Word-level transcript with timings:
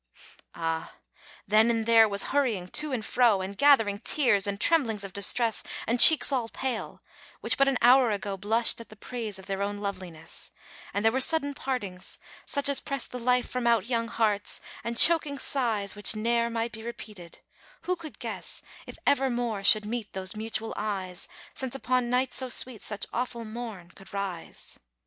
Ah! 0.55 0.93
then 1.47 1.69
and 1.69 1.85
there 1.85 2.09
was 2.09 2.23
hurrying 2.33 2.67
to 2.69 2.91
and 2.91 3.05
fro, 3.05 3.39
And 3.41 3.55
gathering 3.55 3.99
tears, 3.99 4.47
and 4.47 4.59
tremblings 4.59 5.03
of 5.03 5.13
distress, 5.13 5.63
And 5.85 5.99
cheeks 5.99 6.31
all 6.31 6.49
pale, 6.49 7.03
which 7.41 7.55
but 7.55 7.67
an 7.67 7.77
hour 7.83 8.09
ago 8.09 8.35
Blushed 8.35 8.81
at 8.81 8.89
the 8.89 8.95
praise 8.95 9.37
of 9.37 9.45
their 9.45 9.61
own 9.61 9.77
loveliness; 9.77 10.49
And 10.91 11.05
there 11.05 11.11
were 11.11 11.21
sudden 11.21 11.53
partings, 11.53 12.17
such 12.47 12.67
as 12.67 12.79
press 12.79 13.05
The 13.05 13.19
life 13.19 13.47
from 13.47 13.67
out 13.67 13.85
young 13.85 14.07
hearts, 14.07 14.59
and 14.83 14.97
choking 14.97 15.37
sighs 15.37 15.93
Which 15.95 16.15
ne'er 16.15 16.49
might 16.49 16.71
be 16.71 16.81
repeated: 16.81 17.37
who 17.83 17.95
could 17.95 18.17
guess 18.17 18.63
If 18.87 18.97
ever 19.05 19.29
more 19.29 19.63
should 19.63 19.85
meet 19.85 20.13
those 20.13 20.35
mutual 20.35 20.73
eyes, 20.75 21.27
Since 21.53 21.75
upon 21.75 22.09
night 22.09 22.33
so 22.33 22.49
sweet 22.49 22.81
such 22.81 23.05
awful 23.13 23.45
morn 23.45 23.91
could 23.91 24.11
rise! 24.15 24.79